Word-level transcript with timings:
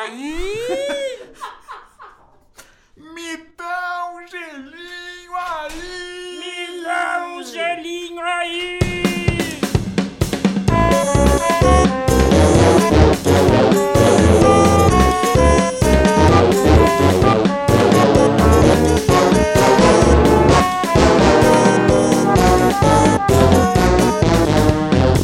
aí! 0.00 1.18
Me 2.96 3.36
dá 3.56 4.12
um 4.14 4.26
gelinho 4.26 5.36
aí! 5.36 6.38
Me 6.40 6.82
dá 6.82 7.26
um 7.28 7.42
gelinho 7.42 8.20
aí! 8.20 8.78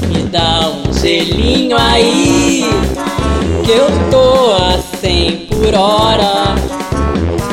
Me 0.08 0.22
dá 0.24 0.68
um 0.68 0.92
gelinho 0.92 1.78
aí 1.78 2.05
Que 3.66 3.72
eu 3.72 3.88
tô 4.12 4.52
a 4.52 4.78
100 5.00 5.38
por 5.46 5.74
hora. 5.74 6.54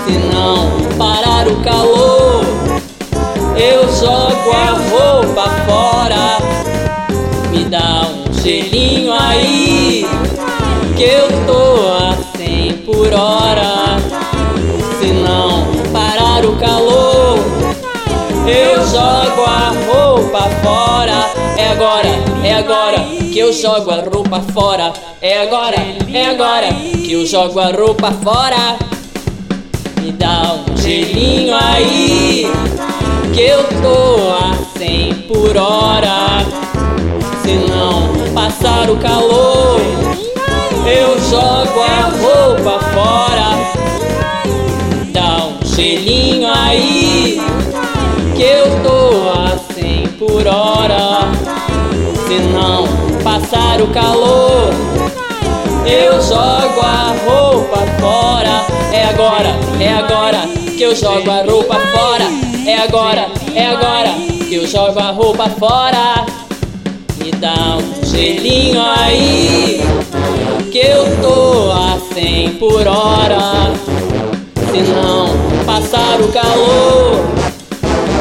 Se 0.05 0.11
não 0.31 0.95
parar 0.95 1.47
o 1.47 1.55
calor 1.63 2.45
Eu 3.55 3.91
jogo 3.91 4.51
a 4.51 4.77
roupa 4.91 5.49
fora. 5.65 6.37
Me 7.49 7.65
dá 7.65 8.03
um 8.03 8.31
gelinho 8.31 9.11
aí 9.11 10.05
Que 10.95 11.03
eu 11.03 11.29
tô 11.47 11.87
a 11.89 12.15
100 12.37 12.73
por 12.85 13.11
hora. 13.11 13.97
Se 14.99 15.07
não 15.13 15.65
parar 15.91 16.45
o 16.45 16.55
calor 16.57 17.39
eu 18.45 18.75
jogo 18.85 19.41
a 19.47 19.71
roupa 19.87 20.41
fora. 20.61 21.31
É 21.57 21.71
agora, 21.71 22.09
é 22.43 22.53
agora 22.53 23.12
eu 23.53 23.61
jogo 23.61 23.91
a 23.91 23.97
roupa 23.97 24.41
fora. 24.51 24.91
É 25.21 25.43
agora, 25.43 25.75
é 26.11 26.25
agora 26.25 26.73
que 26.73 27.13
eu 27.13 27.23
jogo 27.23 27.59
a 27.59 27.67
roupa 27.67 28.11
fora. 28.11 28.77
Me 30.01 30.11
dá 30.11 30.55
um 30.55 30.75
gelinho 30.75 31.55
aí, 31.55 32.51
que 33.31 33.41
eu 33.41 33.63
tô 33.81 34.31
a 34.31 34.55
100 34.75 35.13
por 35.27 35.55
hora. 35.55 36.43
Se 37.43 37.53
não 37.69 38.33
passar 38.33 38.89
o 38.89 38.97
calor, 38.97 39.79
eu 40.87 41.19
jogo 41.29 41.79
a 41.79 42.09
roupa 42.09 42.79
fora. 42.91 43.53
Dá 45.11 45.45
um 45.45 45.63
gelinho 45.63 46.47
aí 46.51 47.39
que 48.35 48.41
eu 48.41 48.81
tô 48.81 49.29
a 49.29 49.57
100 49.75 50.07
por 50.17 50.47
hora. 50.47 51.31
Se 52.27 52.39
não 52.51 53.12
passar 53.33 53.81
o 53.81 53.87
calor, 53.87 54.69
eu 55.87 56.21
jogo 56.21 56.81
a 56.81 57.15
roupa 57.25 57.79
fora. 57.99 58.63
É 58.91 59.05
agora, 59.05 59.55
é 59.79 59.91
agora 59.91 60.47
que 60.77 60.83
eu 60.83 60.95
jogo 60.95 61.31
a 61.31 61.41
roupa 61.41 61.79
fora. 61.79 62.25
É 62.67 62.77
agora, 62.77 63.27
é 63.55 63.65
agora 63.65 64.11
que 64.47 64.53
eu 64.53 64.67
jogo 64.67 64.99
a 64.99 65.09
roupa 65.09 65.49
fora. 65.49 66.27
Me 67.17 67.31
dá 67.31 67.77
um 67.77 68.05
gelinho 68.05 68.79
aí, 68.79 69.81
que 70.71 70.77
eu 70.77 71.03
tô 71.19 71.71
a 71.71 71.97
100 72.13 72.49
por 72.57 72.85
hora. 72.87 73.73
Se 74.71 74.81
não 74.91 75.65
passar 75.65 76.21
o 76.21 76.27
calor, 76.27 77.25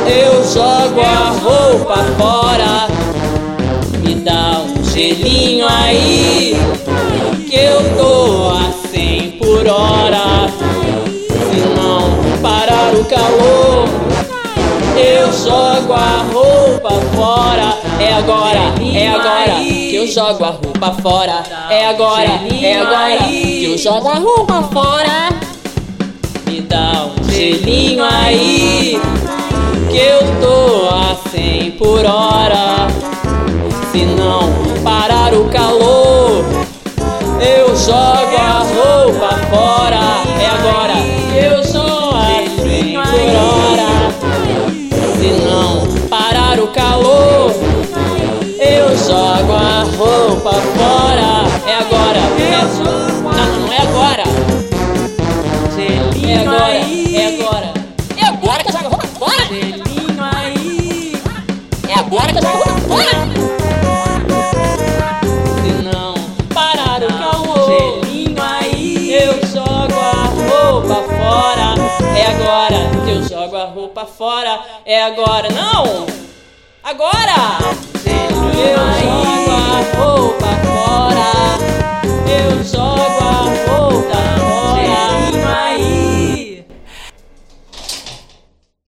eu 0.06 0.42
jogo 0.42 1.00
a 1.02 1.30
roupa 1.38 1.96
fora. 2.16 3.01
Me 4.12 4.18
dá 4.18 4.60
um 4.60 4.84
gelinho 4.84 5.66
aí, 5.66 6.54
que 7.48 7.56
eu 7.56 7.96
tô 7.96 8.50
a 8.50 8.70
100 8.90 9.30
por 9.38 9.66
hora. 9.66 10.50
Se 11.30 11.60
não 11.74 12.38
parar 12.42 12.92
o 12.92 13.02
calor, 13.06 13.88
eu 14.98 15.32
jogo 15.32 15.94
a 15.94 16.26
roupa 16.30 16.90
fora. 17.14 17.78
É 17.98 18.12
agora, 18.12 18.74
é 18.94 19.08
agora 19.08 19.64
que 19.64 19.94
eu 19.94 20.06
jogo 20.06 20.44
a 20.44 20.50
roupa 20.50 20.92
fora. 21.00 21.42
É 21.70 21.86
agora, 21.86 22.42
é 22.62 22.80
agora 22.80 23.16
que 23.24 23.64
eu 23.64 23.78
jogo 23.78 24.08
a 24.08 24.16
roupa 24.16 24.62
fora. 24.64 25.30
Me 26.46 26.60
dá 26.60 27.06
um 27.06 27.32
gelinho 27.32 28.04
aí 28.04 29.00
que 29.90 29.96
eu 29.96 30.20
tô 30.38 30.90
a 30.90 31.16
100 31.30 31.70
por 31.78 32.04
hora. 32.04 32.81
Se 33.92 34.06
não 34.06 34.48
parar 34.82 35.34
o 35.34 35.50
calor, 35.50 36.42
eu 37.38 37.76
jogo 37.76 38.36
a 38.38 38.64
roupa 38.72 39.36
fora. 39.50 40.11
Agora 72.52 72.76
que 73.02 73.10
eu 73.10 73.22
jogo 73.22 73.56
a 73.56 73.64
roupa 73.64 74.04
fora. 74.04 74.60
É 74.84 75.02
agora, 75.02 75.48
não! 75.48 76.21